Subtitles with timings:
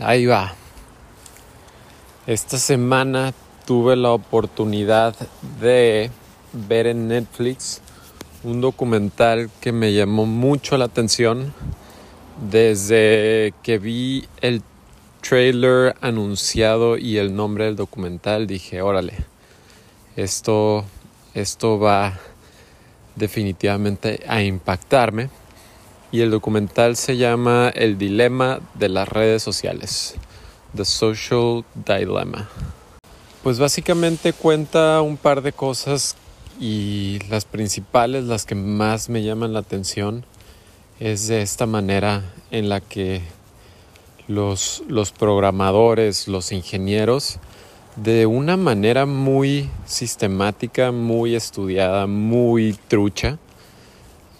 [0.00, 0.52] Ahí va.
[2.26, 3.32] Esta semana
[3.64, 5.14] tuve la oportunidad
[5.60, 6.10] de
[6.52, 7.80] ver en Netflix
[8.42, 11.54] un documental que me llamó mucho la atención
[12.50, 14.62] desde que vi el
[15.20, 19.14] trailer anunciado y el nombre del documental dije, órale,
[20.16, 20.84] esto,
[21.34, 22.18] esto va
[23.14, 25.30] definitivamente a impactarme
[26.14, 30.14] y el documental se llama El dilema de las redes sociales,
[30.72, 32.48] The Social Dilemma.
[33.42, 36.14] Pues básicamente cuenta un par de cosas
[36.60, 40.24] y las principales, las que más me llaman la atención,
[41.00, 42.22] es de esta manera
[42.52, 43.20] en la que
[44.28, 47.40] los, los programadores, los ingenieros,
[47.96, 53.40] de una manera muy sistemática, muy estudiada, muy trucha,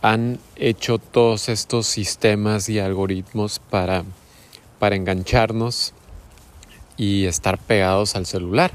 [0.04, 4.04] han hecho todos estos sistemas y algoritmos para,
[4.78, 5.94] para engancharnos
[6.98, 8.70] y estar pegados al celular.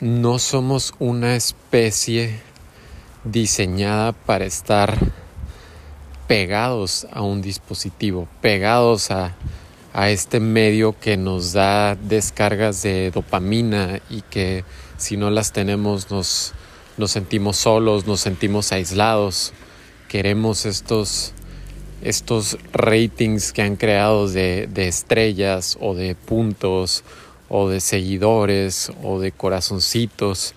[0.00, 2.40] No somos una especie
[3.24, 4.98] diseñada para estar
[6.26, 9.34] pegados a un dispositivo, pegados a,
[9.92, 14.64] a este medio que nos da descargas de dopamina y que
[14.96, 16.54] si no las tenemos nos,
[16.96, 19.52] nos sentimos solos, nos sentimos aislados
[20.08, 21.32] queremos estos,
[22.02, 27.04] estos ratings que han creado de, de estrellas o de puntos
[27.48, 30.54] o de seguidores o de corazoncitos.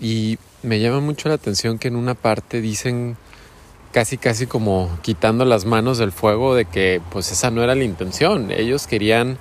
[0.00, 3.16] Y me llama mucho la atención que en una parte dicen
[3.92, 7.84] casi casi como quitando las manos del fuego de que pues esa no era la
[7.84, 8.50] intención.
[8.50, 9.38] Ellos querían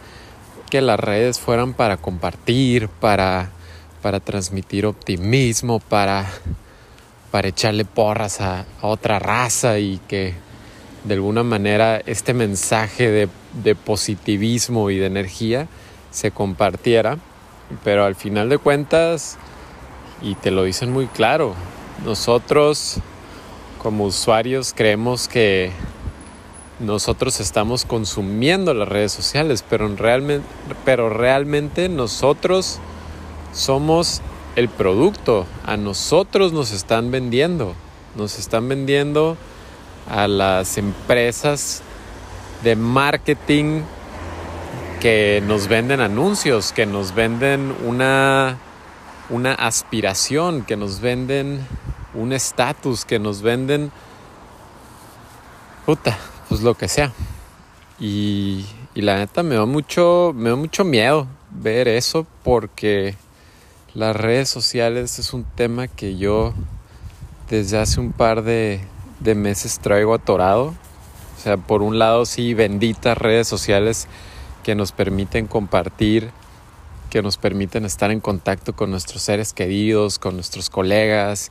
[0.69, 3.51] que las redes fueran para compartir, para,
[4.01, 6.29] para transmitir optimismo, para
[7.31, 10.33] para echarle porras a, otra raza y que
[11.03, 15.67] de alguna manera este mensaje de, positivismo y de energía
[16.11, 17.17] se compartiera.
[17.83, 19.37] Pero al final de cuentas,
[20.21, 21.53] y te lo dicen muy claro,
[22.05, 22.99] nosotros
[23.77, 25.71] como usuarios creemos que
[26.79, 29.89] nosotros estamos consumiendo las redes sociales, pero
[30.85, 32.79] pero realmente nosotros
[33.53, 34.21] somos
[34.57, 35.45] el producto.
[35.65, 37.75] A nosotros nos están vendiendo.
[38.15, 39.37] Nos están vendiendo
[40.09, 41.83] a las empresas
[42.63, 43.81] de marketing
[44.99, 48.57] que nos venden anuncios, que nos venden una,
[49.29, 51.65] una aspiración, que nos venden
[52.15, 53.91] un estatus, que nos venden
[55.85, 56.17] puta,
[56.49, 57.11] pues lo que sea.
[57.99, 58.65] Y,
[58.95, 63.13] y la neta me da mucho, me da mucho miedo ver eso porque
[63.97, 66.53] las redes sociales es un tema que yo
[67.49, 68.79] desde hace un par de,
[69.35, 70.65] meses traigo atorado.
[70.67, 74.07] O sea, por un lado sí, benditas redes sociales
[74.63, 76.29] que nos permiten compartir,
[77.09, 81.49] que nos permiten estar en contacto con nuestros seres queridos, con nuestros colegas,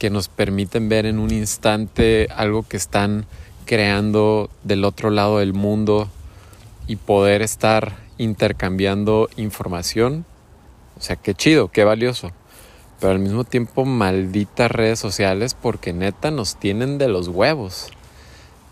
[0.00, 3.26] que nos permiten ver en un instante algo que están
[3.64, 6.08] creando del otro lado del mundo
[6.88, 10.24] y poder estar intercambiando información
[10.96, 12.32] o sea, qué chido, qué valioso.
[13.00, 17.90] Pero al mismo tiempo, malditas redes sociales porque neta nos tienen de los huevos.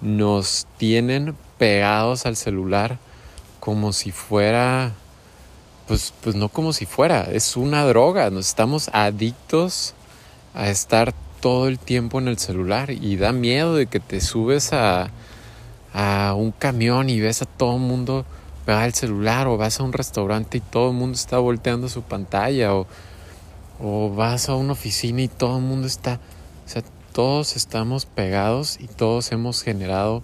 [0.00, 2.98] Nos tienen pegados al celular
[3.60, 4.92] como si fuera,
[5.86, 8.30] pues, pues no como si fuera, es una droga.
[8.30, 9.94] Nos estamos adictos
[10.54, 14.72] a estar todo el tiempo en el celular y da miedo de que te subes
[14.72, 15.10] a,
[15.92, 18.24] a un camión y ves a todo el mundo
[18.68, 22.02] va el celular o vas a un restaurante y todo el mundo está volteando su
[22.02, 22.86] pantalla o,
[23.80, 26.20] o vas a una oficina y todo el mundo está,
[26.64, 26.82] o sea,
[27.12, 30.22] todos estamos pegados y todos hemos generado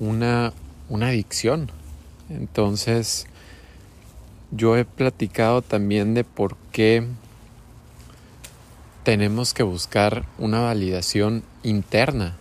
[0.00, 0.52] una,
[0.88, 1.70] una adicción.
[2.30, 3.26] Entonces,
[4.50, 7.06] yo he platicado también de por qué
[9.04, 12.36] tenemos que buscar una validación interna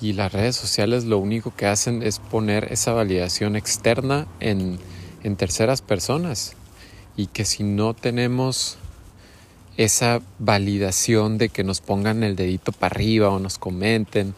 [0.00, 4.78] y las redes sociales lo único que hacen es poner esa validación externa en,
[5.22, 6.54] en terceras personas
[7.16, 8.78] y que si no tenemos
[9.76, 14.34] esa validación de que nos pongan el dedito para arriba o nos comenten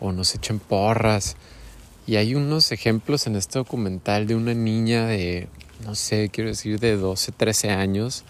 [0.00, 1.36] o nos echen porras.
[2.06, 5.48] Y hay unos ejemplos en este documental de una niña de,
[5.84, 8.24] no sé, quiero decir, de 12, 13 años,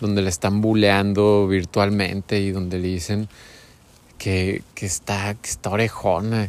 [0.00, 3.28] donde le están buleando virtualmente y donde le dicen,
[4.22, 6.48] que, está, que está orejona.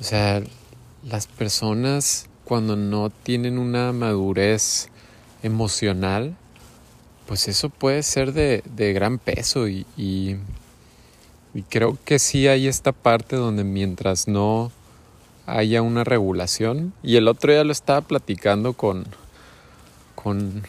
[0.00, 0.42] O sea,
[1.04, 4.88] las personas cuando no tienen una madurez
[5.42, 6.34] emocional,
[7.26, 8.62] pues eso puede ser de,
[8.94, 10.36] gran peso y, y,
[11.68, 14.72] creo que sí hay esta parte donde mientras no,
[15.46, 16.94] haya una regulación.
[17.02, 19.04] Y el otro día lo estaba platicando con,
[20.14, 20.62] con,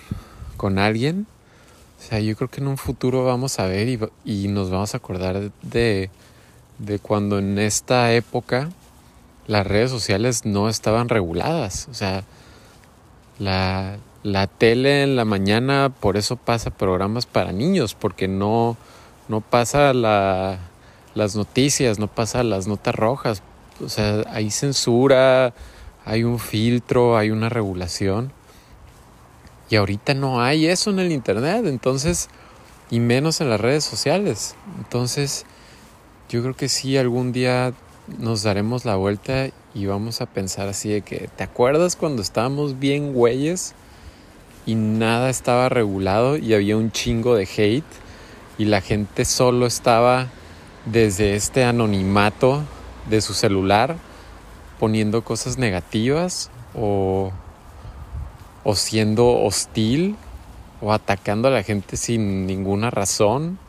[0.58, 1.26] con alguien.
[2.00, 4.94] O sea, yo creo que en un futuro vamos a ver y, y nos vamos
[4.94, 6.10] a acordar de, de
[7.02, 8.70] cuando en esta época
[9.48, 11.88] las redes sociales no estaban reguladas.
[11.90, 12.24] O sea,
[13.40, 18.78] la, la tele en la mañana por eso pasa programas para niños, porque no,
[19.28, 20.60] no pasa la,
[21.16, 23.44] las noticias, no pasa las notas rojas.
[23.84, 25.54] O sea, hay censura,
[26.06, 28.32] hay un filtro, hay una regulación.
[29.70, 32.30] Y ahorita no hay eso en el Internet, entonces,
[32.92, 34.56] y menos en las redes sociales.
[34.78, 35.46] Entonces,
[36.34, 37.74] yo creo que sí, algún día
[38.18, 42.80] nos daremos la vuelta y vamos a pensar así de que, ¿te acuerdas cuando estábamos
[42.80, 43.76] bien güeyes
[44.66, 47.84] y nada estaba regulado y había un chingo de hate
[48.58, 50.26] y la gente solo estaba
[50.88, 52.64] desde este anonimato
[53.12, 53.96] de su celular
[54.80, 57.32] poniendo cosas negativas o,
[58.64, 60.16] o siendo hostil
[60.82, 63.60] o atacando a la gente sin ninguna razón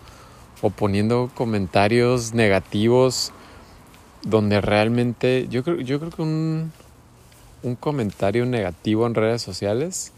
[0.65, 3.33] o poniendo comentarios negativos
[4.23, 6.73] donde realmente yo creo, yo creo que un,
[7.63, 10.13] un comentario negativo en redes sociales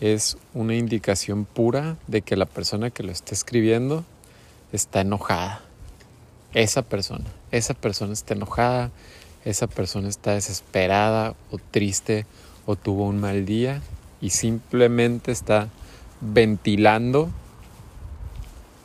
[0.00, 4.06] es una indicación pura de que la persona que lo está escribiendo
[4.72, 5.60] está enojada.
[6.54, 8.90] Esa persona, esa persona está enojada,
[9.44, 12.24] esa persona está desesperada o triste
[12.64, 13.82] o tuvo un mal día
[14.22, 15.68] y simplemente está
[16.22, 17.28] ventilando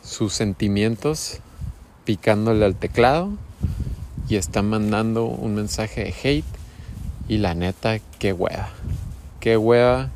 [0.08, 1.38] sus sentimientos
[2.04, 3.30] picándole al teclado
[4.28, 6.44] y está mandando un mensaje de hate
[7.28, 8.70] y la neta, qué hueva.
[9.38, 10.08] Qué hueva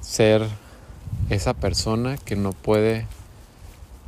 [0.00, 0.46] ser
[1.30, 3.06] esa persona que no puede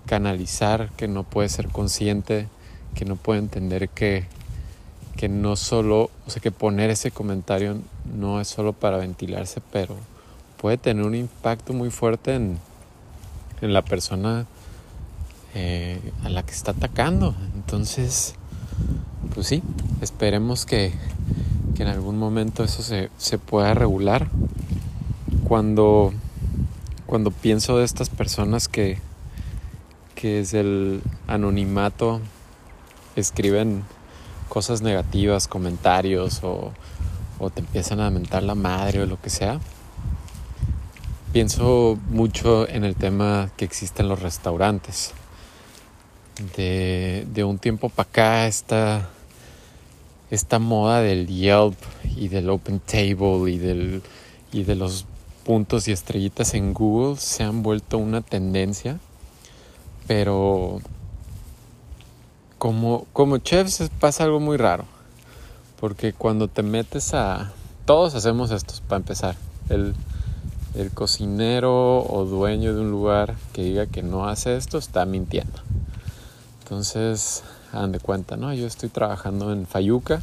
[0.06, 2.48] canalizar, que no puede ser consciente,
[2.96, 4.25] que no puede entender que,
[5.16, 7.76] que no solo, o sea, que poner ese comentario
[8.12, 9.94] no es solo para ventilarse, pero
[10.60, 12.58] puede tener un impacto muy fuerte en,
[13.60, 14.46] en la persona
[15.55, 17.35] eh, a la que está atacando.
[17.55, 18.35] Entonces,
[19.35, 19.62] pues sí,
[20.00, 20.93] esperemos que,
[21.79, 24.29] en algún momento eso se, pueda regular.
[25.49, 26.12] Cuando,
[27.06, 28.99] cuando pienso de estas personas que,
[30.14, 32.20] que desde el anonimato
[33.17, 33.82] escriben
[34.50, 36.73] cosas negativas, comentarios o,
[37.38, 39.58] o te empiezan a mentar la madre o lo que sea,
[41.32, 45.14] pienso mucho en el tema que existe en los restaurantes.
[46.56, 49.08] De, un tiempo para acá esta
[50.31, 51.76] esta moda del Yelp
[52.16, 54.02] y del Open Table y, del,
[54.52, 55.04] y de los
[55.44, 58.98] puntos y estrellitas en Google se han vuelto una tendencia,
[60.06, 60.81] pero
[62.58, 64.84] como, como chefs pasa algo muy raro,
[65.81, 67.52] porque cuando te metes a...
[67.86, 69.34] Todos hacemos esto, para empezar.
[69.69, 69.94] El,
[70.75, 75.60] el cocinero o dueño de un lugar que diga que no hace esto está mintiendo.
[76.70, 78.55] Entonces, hagan de cuenta, ¿no?
[78.55, 80.22] Yo estoy trabajando en Fayuca,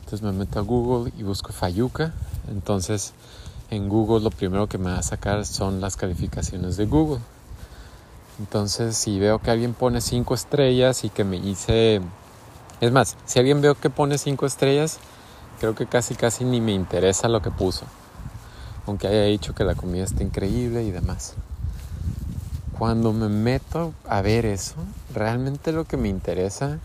[0.00, 2.12] entonces me meto a Google y busco Fayuca.
[2.50, 3.14] Entonces,
[3.70, 7.22] en Google lo primero que me va a sacar son las calificaciones de Google.
[8.38, 12.02] Entonces, si veo que alguien pone 5 estrellas y que me dice...
[12.82, 14.98] Es más, si alguien veo que pone 5 estrellas,
[15.60, 17.86] creo que casi casi ni me interesa lo que puso.
[18.86, 21.32] Aunque haya dicho que la comida está increíble y demás.
[22.78, 24.74] Cuando me meto a ver eso,
[25.14, 26.78] realmente lo que me interesa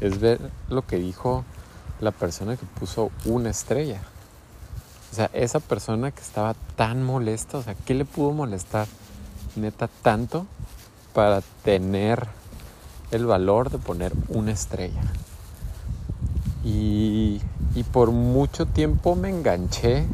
[0.00, 1.44] es ver lo que dijo
[2.00, 4.00] la persona que puso una estrella.
[5.12, 8.88] O sea, esa persona que estaba tan molesta, o sea, ¿qué le pudo molestar
[9.54, 10.46] neta tanto
[11.12, 12.26] para tener
[13.10, 15.02] el valor de poner una estrella?
[16.64, 17.42] Y,
[17.74, 20.06] y por mucho tiempo me enganché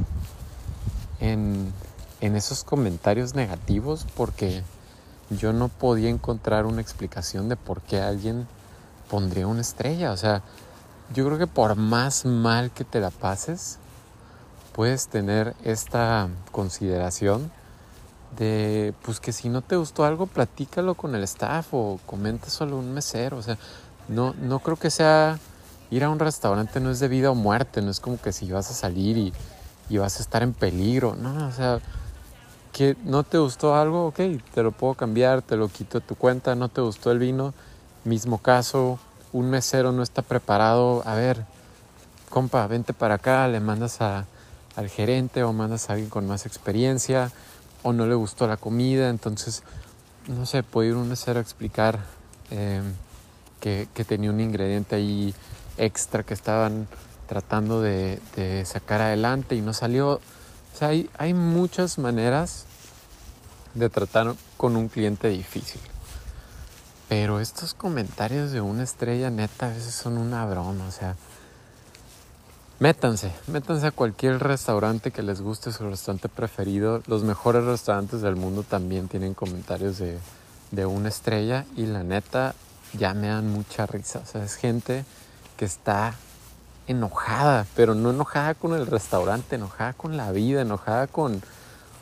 [1.20, 1.72] en,
[2.20, 4.62] en esos comentarios negativos porque
[5.30, 8.46] yo no podía encontrar una explicación de por qué alguien
[9.08, 10.12] pondría una estrella.
[10.12, 10.42] O sea,
[11.14, 13.78] yo creo que por más mal que te la pases,
[14.74, 17.50] puedes tener esta consideración
[18.36, 22.78] de, pues que si no te gustó algo, platícalo con el staff o comenta solo
[22.78, 23.36] un mesero.
[23.36, 23.58] O sea,
[24.08, 25.38] no, no creo que sea
[25.90, 28.50] ir a un restaurante no es de vida o muerte, no es como que si
[28.50, 29.32] vas a salir y,
[29.88, 31.16] y vas a estar en peligro.
[31.16, 31.80] No, o sea,
[32.72, 34.20] que no te gustó algo, ok,
[34.54, 37.52] te lo puedo cambiar, te lo quito de tu cuenta, no te gustó el vino,
[38.04, 38.98] mismo caso,
[39.32, 41.44] un mesero no está preparado, a ver,
[42.28, 47.30] compa, vente para acá, le mandas al gerente o mandas a alguien con más experiencia,
[47.82, 49.62] o no le gustó la comida, entonces,
[50.28, 51.98] no sé, puede ir un mesero a explicar
[52.50, 52.94] em,
[53.60, 55.34] que tenía un ingrediente ahí
[55.76, 56.86] extra que estaban
[57.30, 58.20] tratando de,
[58.66, 60.20] sacar adelante y no salió.
[60.74, 62.64] O sea, hay, hay muchas maneras
[63.74, 65.80] de tratar con un cliente difícil.
[67.08, 71.16] Pero estos comentarios de una estrella neta a veces son una broma, o sea,
[72.78, 77.02] métanse, métanse a cualquier restaurante que les guste su restaurante preferido.
[77.06, 80.18] Los mejores restaurantes del mundo también tienen comentarios de,
[80.70, 82.54] de una estrella y la neta
[82.96, 84.20] ya me dan mucha risa.
[84.20, 85.04] O sea, es gente
[85.56, 86.14] que está
[86.90, 91.40] enojada, pero no enojada con el restaurante, enojada con la vida, enojada con,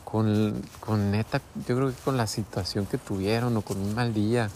[0.03, 4.13] con, con neta, yo creo que con la situación que tuvieron o con un mal
[4.13, 4.49] día.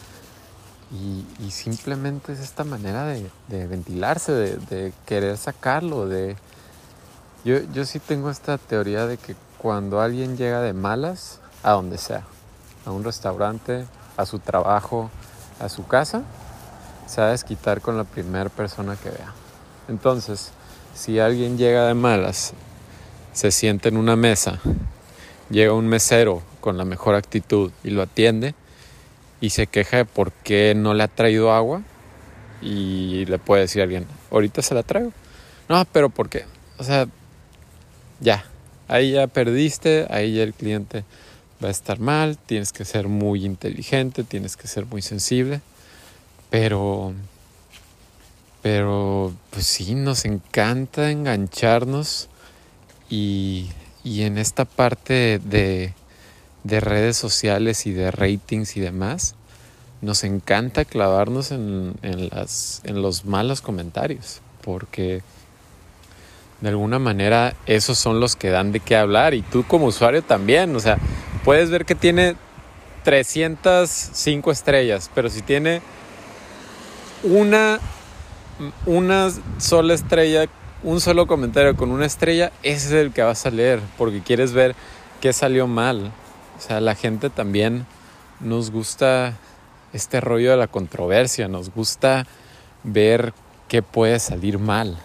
[0.92, 6.36] Y, simplemente es esta manera de, ventilarse, de, querer sacarlo, de...
[7.44, 11.98] Yo, yo sí tengo esta teoría de que cuando alguien llega de malas, a donde
[11.98, 12.24] sea,
[12.86, 13.88] a un restaurante,
[14.18, 15.10] a su trabajo,
[15.60, 16.22] a su casa,
[17.08, 19.34] se va a desquitar con la primera persona que vea.
[19.88, 20.52] Entonces,
[20.96, 22.54] si alguien llega de malas,
[23.34, 24.60] se siente en una mesa,
[25.50, 28.56] llega un mesero con la mejor actitud y lo atiende
[29.42, 31.82] y se queja de por qué no le ha traído agua
[32.62, 35.12] y le puede decir a alguien, ahorita se la traigo.
[35.68, 36.46] No, pero ¿por qué?
[36.78, 37.08] O sea,
[38.22, 38.46] ya,
[38.88, 41.04] ahí ya perdiste, ahí ya el cliente
[41.62, 45.62] va a estar mal, tienes que ser muy inteligente, tienes que ser muy sensible,
[46.50, 47.14] pero
[48.64, 52.30] pero pues sí, nos encanta engancharnos
[53.10, 53.70] y,
[54.06, 55.94] en esta parte de,
[56.64, 59.36] redes sociales y de ratings y demás,
[60.02, 61.94] nos encanta clavarnos en,
[62.32, 65.22] las, en los malos comentarios, porque
[66.62, 70.24] de alguna manera esos son los que dan de qué hablar y tú como usuario
[70.24, 70.98] también, o sea,
[71.44, 72.38] puedes ver que tiene
[73.04, 75.82] 305 estrellas, pero si tiene
[77.24, 77.82] una
[78.86, 80.46] una sola estrella,
[80.84, 84.54] un solo comentario con una estrella, ese es el que vas a leer, porque quieres
[84.54, 84.76] ver
[85.22, 86.12] qué salió mal.
[86.58, 87.86] O sea, la gente también
[88.40, 89.34] nos gusta
[89.94, 92.26] este rollo de la controversia, nos gusta
[92.84, 93.34] ver
[93.68, 94.98] qué puede salir mal,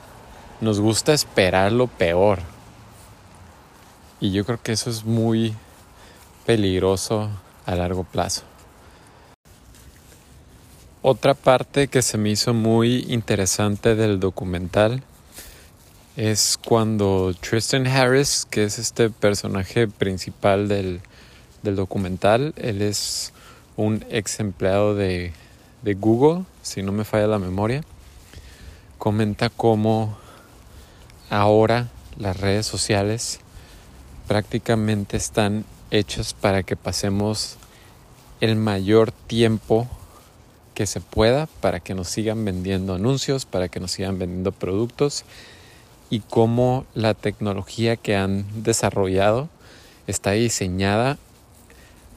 [0.60, 2.40] nos gusta esperar lo peor.
[4.20, 5.54] Y yo creo que eso es muy
[6.44, 7.28] peligroso
[7.66, 8.42] a largo plazo.
[11.10, 15.02] Otra parte que se me hizo muy interesante del documental
[16.18, 21.00] es cuando Tristan Harris, que es este personaje principal del,
[21.62, 23.32] documental, él es
[23.78, 25.32] un ex empleado de,
[25.80, 27.82] de Google, si no me falla la memoria,
[28.98, 30.14] comenta cómo
[31.30, 31.88] ahora
[32.18, 33.40] las redes sociales
[34.26, 37.56] prácticamente están hechas para que pasemos
[38.42, 39.88] el mayor tiempo
[40.78, 45.24] que se pueda para que nos sigan vendiendo anuncios, para que nos sigan vendiendo productos
[46.08, 49.48] y cómo la tecnología que han desarrollado
[50.06, 51.18] está diseñada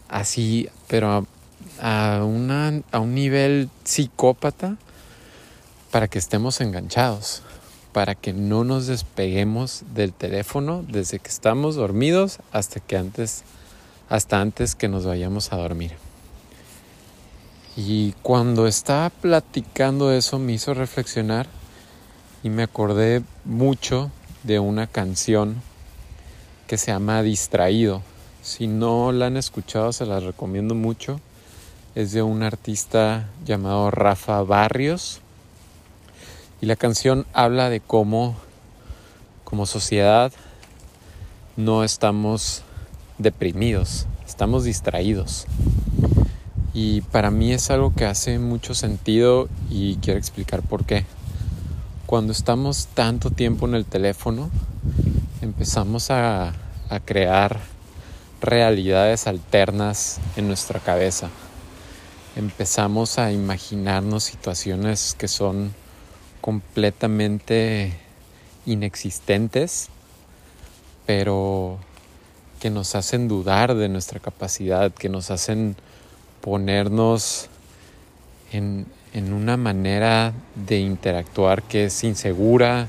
[0.09, 1.25] así, pero
[1.79, 4.77] a, a un nivel psicópata
[5.89, 7.41] para que estemos enganchados,
[7.93, 13.41] para que no nos despeguemos del teléfono desde que estamos dormidos hasta que antes,
[14.07, 16.10] hasta antes que nos vayamos a dormir.
[17.77, 21.47] Y cuando estaba platicando eso me hizo reflexionar
[22.43, 24.11] y me acordé mucho
[24.43, 25.61] de una canción
[26.67, 28.01] que se llama Distraído.
[28.41, 31.21] Si no la han escuchado se la recomiendo mucho.
[31.95, 35.21] Es de un artista llamado Rafa Barrios.
[36.59, 38.35] Y la canción habla de cómo
[39.45, 40.31] como sociedad
[41.57, 42.63] no estamos
[43.17, 45.45] deprimidos, estamos distraídos.
[46.73, 51.05] Y para mí es algo que hace mucho sentido y quiero explicar por qué.
[52.05, 54.49] Cuando estamos tanto tiempo en el teléfono,
[55.41, 56.53] empezamos a,
[57.05, 57.57] crear
[58.41, 61.29] realidades alternas en nuestra cabeza.
[62.35, 65.73] Empezamos a imaginarnos situaciones que son
[66.41, 67.97] completamente
[68.65, 69.87] inexistentes,
[71.05, 71.79] pero
[72.59, 75.77] que nos hacen dudar de nuestra capacidad, que nos hacen
[76.41, 77.49] ponernos
[78.51, 82.87] en, una manera de interactuar que es insegura,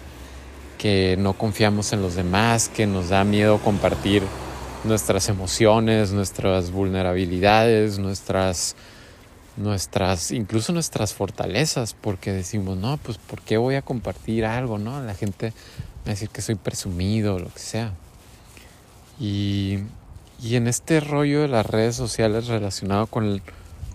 [0.78, 4.22] que no confiamos en los demás, que nos da miedo compartir
[4.84, 8.74] nuestras emociones, nuestras vulnerabilidades, nuestras,
[9.56, 14.78] nuestras, incluso nuestras fortalezas, porque decimos, no, pues ¿por qué voy a compartir algo?
[14.78, 15.00] ¿No?
[15.02, 15.52] La gente
[16.04, 17.92] va a decir que soy presumido, lo que sea.
[19.20, 19.78] Y
[20.42, 23.40] y en este rollo de las redes sociales relacionado con,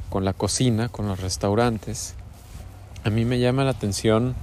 [0.09, 2.15] con la cocina, con los restaurantes,
[3.03, 4.35] a mí me llama la atención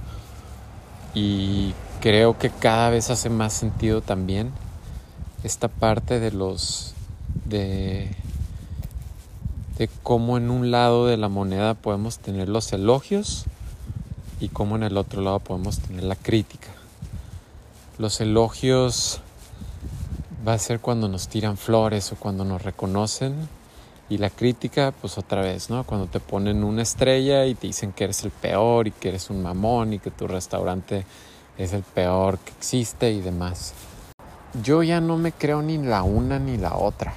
[1.13, 4.51] y creo que cada vez hace más sentido también
[5.43, 6.93] esta parte de los
[7.45, 8.15] de
[9.77, 13.45] de cómo en un lado de la moneda podemos tener los elogios
[14.39, 16.69] y cómo en el otro lado podemos tener la crítica.
[17.97, 19.21] Los elogios
[20.47, 23.47] va a ser cuando nos tiran flores o cuando nos reconocen
[24.09, 25.83] y la crítica pues otra vez, ¿no?
[25.83, 29.29] Cuando te ponen una estrella y te dicen que eres el peor y que eres
[29.29, 31.05] un mamón y que tu restaurante
[31.57, 33.73] es el peor que existe y demás.
[34.63, 37.13] Yo ya no me creo ni la una ni la otra.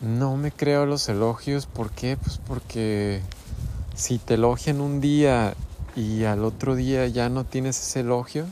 [0.00, 2.16] No me creo los elogios, ¿por qué?
[2.16, 3.20] Pues porque
[3.94, 5.54] si te elogian un día
[5.96, 8.46] y al otro día ya no tienes ese elogio,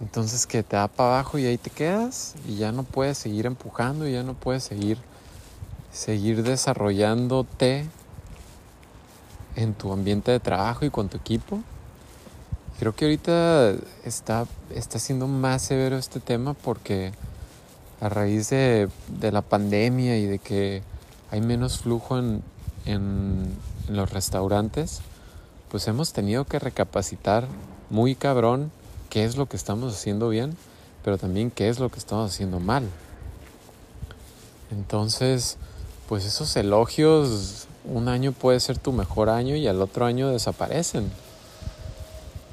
[0.00, 3.46] entonces que te da para abajo y ahí te quedas y ya no puedes seguir
[3.46, 4.98] empujando y ya no puedes seguir
[5.96, 7.86] seguir desarrollándote
[9.56, 11.60] en tu ambiente de trabajo y con tu equipo.
[12.78, 13.74] Creo que ahorita
[14.04, 17.12] está, está siendo más severo este tema porque
[18.02, 18.90] a raíz de,
[19.22, 20.82] la pandemia y de que
[21.30, 22.42] hay menos flujo en,
[22.84, 23.54] en,
[23.88, 25.00] los restaurantes,
[25.70, 27.46] pues hemos tenido que recapacitar
[27.88, 28.72] muy cabrón
[29.08, 30.56] qué es lo que estamos haciendo bien,
[31.04, 32.88] pero también qué es lo que estamos haciendo mal.
[34.70, 35.56] Entonces,
[36.08, 41.10] pues esos elogios, un año puede ser tu mejor año y al otro año desaparecen.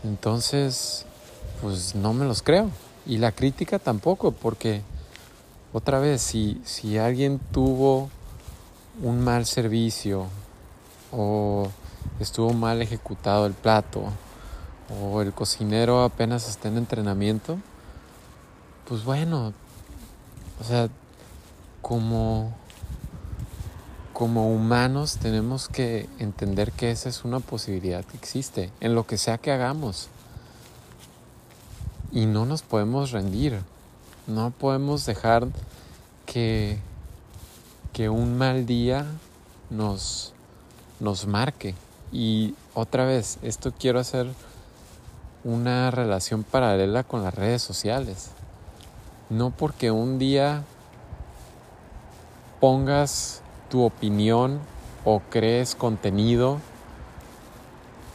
[0.04, 1.06] Entonces,
[1.62, 2.70] pues no me los creo.
[3.06, 4.82] Y la crítica tampoco, porque
[5.74, 8.10] otra vez, si, si alguien tuvo
[9.02, 10.28] un mal servicio
[11.12, 11.68] o
[12.20, 14.04] estuvo mal ejecutado el plato
[14.90, 17.58] o el cocinero apenas está en entrenamiento,
[18.88, 19.54] pues bueno,
[20.60, 20.90] o sea,
[21.82, 22.54] como,
[24.14, 29.18] como humanos tenemos que entender que esa es una posibilidad que existe en lo que
[29.18, 30.10] sea que hagamos.
[32.12, 33.60] Y no nos podemos rendir,
[34.28, 35.48] no podemos dejar
[36.26, 36.78] que,
[37.92, 39.06] que un mal día
[39.70, 40.34] nos,
[41.00, 41.74] nos marque.
[42.12, 44.28] Y otra vez, esto quiero hacer
[45.44, 48.32] una relación paralela con las redes sociales.
[49.30, 50.64] No porque un día
[52.60, 54.60] pongas tu opinión
[55.04, 56.60] o crees contenido.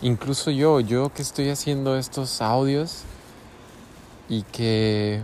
[0.00, 3.02] Incluso yo, yo que estoy haciendo estos audios
[4.28, 5.20] y que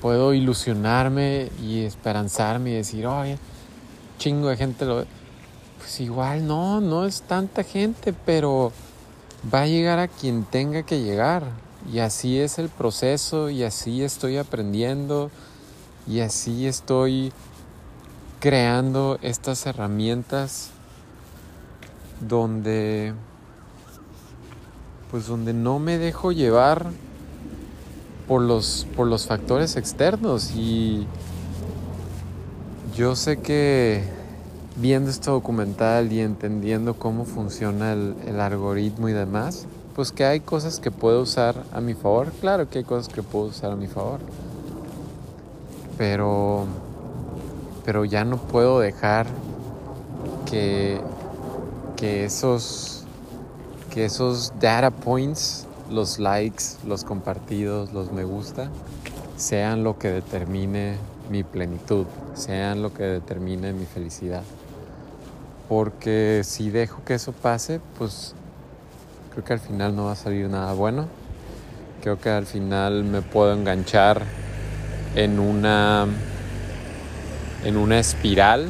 [0.00, 3.38] puedo ilusionarme y esperanzarme y decir, oye,
[4.18, 5.04] chingo de gente lo...
[5.78, 8.72] Pues igual no, no es tanta gente, pero
[9.52, 11.44] va a llegar a quien tenga que llegar.
[11.92, 15.30] Y así es el proceso y así estoy aprendiendo
[16.06, 17.32] y así estoy
[18.40, 20.70] creando estas herramientas
[22.20, 23.14] donde
[25.10, 26.90] pues donde no me dejo llevar
[28.26, 31.06] por los por los factores externos y
[32.94, 34.04] yo sé que
[34.76, 40.80] viendo este documental y entendiendo cómo funciona el, algoritmo y demás, pues que hay cosas
[40.80, 42.32] que puedo usar a mi favor.
[42.40, 44.20] Claro que hay cosas que puedo usar a mi favor.
[45.96, 46.66] Pero,
[47.84, 49.26] pero ya no puedo dejar
[50.46, 51.00] que,
[51.96, 53.04] que, esos,
[53.92, 58.70] que esos data points, los likes, los compartidos, los me gusta,
[59.36, 60.96] sean lo que determine
[61.30, 64.42] mi plenitud, sean lo que determine mi felicidad
[65.68, 68.34] porque si dejo que eso pase, pues
[69.32, 71.08] creo que al final no va a salir nada bueno.
[72.02, 74.22] Creo que al final me puedo enganchar
[75.14, 76.06] en una
[77.64, 78.68] en una espiral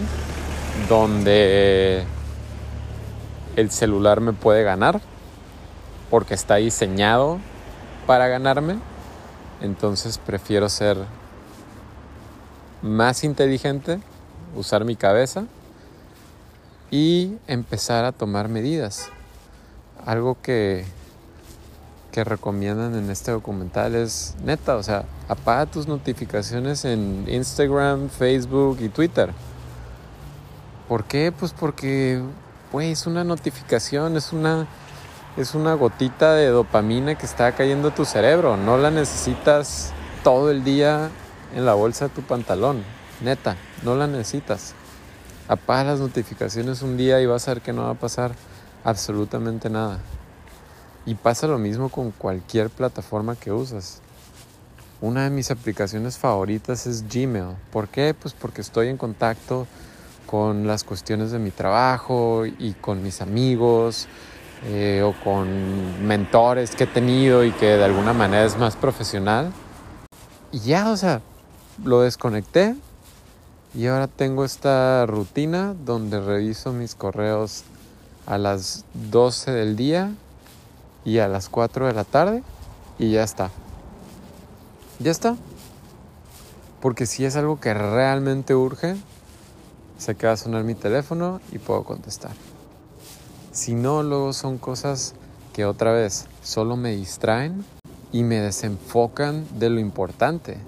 [0.88, 2.04] donde
[3.56, 5.00] el celular me puede ganar
[6.10, 7.38] porque está diseñado
[8.06, 8.78] para ganarme.
[9.60, 10.98] Entonces prefiero ser
[12.82, 13.98] más inteligente,
[14.54, 15.46] usar mi cabeza
[16.94, 19.08] y empezar a tomar medidas.
[20.06, 20.84] Algo que,
[22.12, 28.78] que recomiendan en este documental es neta, o sea, apaga tus notificaciones en Instagram, Facebook
[28.80, 29.32] y Twitter.
[30.88, 31.32] ¿Por qué?
[31.36, 32.22] Pues porque,
[32.70, 34.68] pues, una notificación, es una,
[35.36, 38.56] es una gotita de dopamina que está cayendo a tu cerebro.
[38.56, 41.10] No la necesitas todo el día
[41.56, 42.84] en la bolsa de tu pantalón.
[43.20, 44.76] Neta, no la necesitas
[45.48, 48.32] apaga las notificaciones un día y vas a ver que no va a pasar
[48.84, 49.98] absolutamente nada.
[51.06, 54.00] Y pasa lo mismo con cualquier plataforma que usas.
[55.00, 57.56] Una de mis aplicaciones favoritas es Gmail.
[57.70, 58.14] ¿Por qué?
[58.14, 59.66] Pues porque estoy en contacto
[60.26, 64.08] con las cuestiones de mi trabajo y con mis amigos
[64.66, 69.52] eh, o con mentores que he tenido y que de alguna manera es más profesional.
[70.52, 71.20] Y ya, o sea,
[71.82, 72.74] lo desconecté
[73.74, 77.64] y ahora tengo esta rutina donde reviso mis correos
[78.26, 80.12] a las 12 del día
[81.04, 82.42] y a las 4 de la tarde
[82.98, 83.50] y ya está.
[85.00, 85.36] Ya está.
[86.80, 88.96] Porque si es algo que realmente urge,
[89.98, 92.32] sé que va a sonar mi teléfono y puedo contestar.
[93.50, 95.14] Si no, luego son cosas
[95.52, 97.64] que otra vez solo me distraen
[98.12, 100.58] y me desenfocan de lo importante.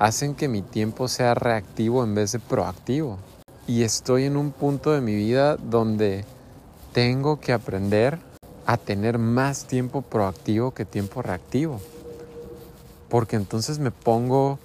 [0.00, 3.18] Hacen que mi tiempo sea reactivo en vez de proactivo.
[3.66, 6.24] Y estoy en un punto de mi vida donde
[6.94, 8.18] tengo que aprender
[8.64, 11.82] a tener más tiempo proactivo que tiempo reactivo.
[13.10, 14.58] Porque entonces me pongo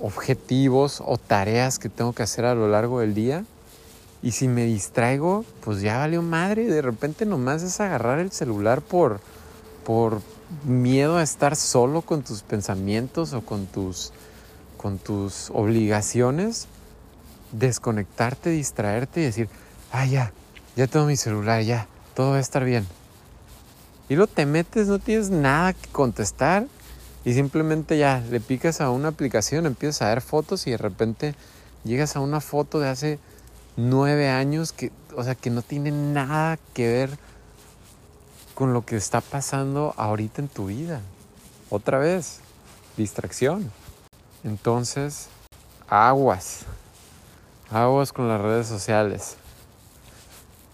[0.00, 3.44] objetivos o tareas que tengo que hacer a lo largo del día.
[4.22, 6.66] Y si me distraigo, pues ya valió madre.
[6.66, 9.18] De repente nomás es agarrar el celular por,
[9.84, 10.20] por
[10.64, 14.12] miedo a estar solo con tus pensamientos o con tus,
[14.76, 16.68] con tus obligaciones.
[17.52, 19.48] Desconectarte, distraerte y decir,
[19.92, 20.32] ah, ya,
[20.76, 22.86] ya tengo mi celular, ya, todo va a estar bien.
[24.08, 26.66] Y luego te metes, no tienes nada que contestar
[27.24, 31.34] y simplemente ya le picas a una aplicación, empiezas a ver fotos y de repente
[31.84, 33.18] llegas a una foto de hace
[33.76, 37.18] nueve años que, o sea, que no tiene nada que ver
[38.56, 41.00] con lo que está pasando ahorita en tu vida.
[41.70, 42.40] Otra vez,
[42.96, 43.70] distracción.
[44.42, 45.28] Entonces,
[45.88, 46.62] aguas.
[47.70, 49.36] Aguas con las redes sociales.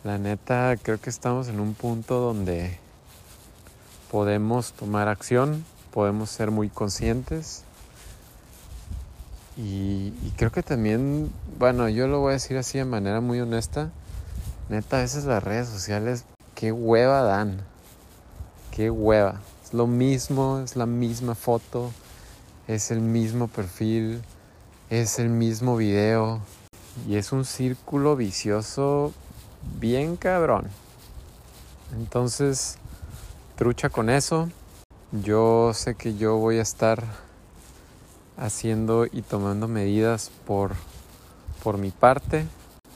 [0.03, 2.79] La neta, creo que estamos en un punto donde
[4.11, 7.62] podemos tomar acción podemos ser muy conscientes.
[9.57, 13.90] Y, creo que también, bueno, yo lo voy a decir así de manera muy honesta,
[14.71, 17.61] neta, a veces las redes sociales, qué hueva dan,
[18.73, 19.41] qué hueva.
[19.63, 21.93] Es lo mismo, es la misma foto,
[22.67, 24.23] es el mismo perfil,
[24.91, 26.41] es el mismo video
[27.07, 29.13] y es un círculo vicioso
[29.79, 30.67] bien cabrón.
[31.95, 32.79] Entonces,
[33.57, 34.49] trucha con eso.
[35.13, 37.05] Yo sé que yo voy a estar
[38.39, 40.73] haciendo y tomando medidas por,
[41.63, 42.47] por mi parte.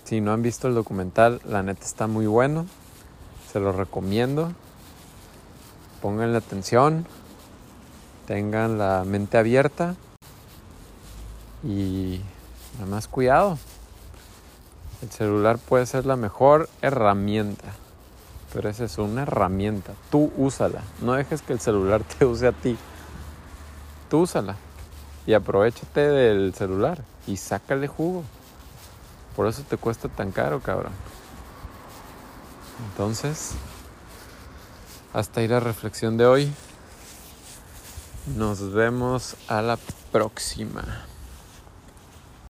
[0.05, 2.67] Si no han visto el documental, la neta está muy bueno.
[3.53, 4.53] Se lo recomiendo.
[6.01, 7.07] Pónganle atención.
[8.27, 9.95] Tengan la mente abierta.
[11.63, 12.21] Y
[12.75, 13.59] nada más cuidado.
[15.03, 17.73] El celular puede ser la mejor herramienta.
[18.53, 19.93] Pero esa es una herramienta.
[20.11, 20.83] Tú úsala.
[21.01, 22.77] No dejes que el celular te use a ti.
[24.11, 24.57] Tú úsala.
[25.27, 27.03] Y aprovechate del celular.
[27.27, 28.23] Y sácale jugo.
[29.35, 30.93] Por eso te cuesta tan caro, cabrón.
[32.91, 33.53] Entonces,
[35.16, 36.52] hasta ahí la reflexión de hoy.
[38.37, 39.79] Nos vemos a la
[40.12, 41.07] próxima.